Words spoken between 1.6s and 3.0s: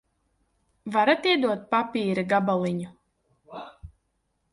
papīra gabaliņu?